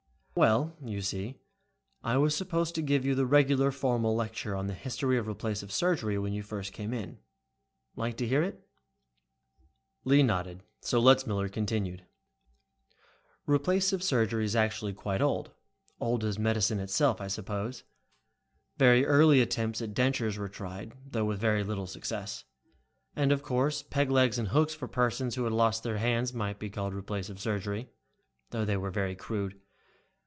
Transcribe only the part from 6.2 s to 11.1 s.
you first came in. Like to hear it?" Lee nodded, so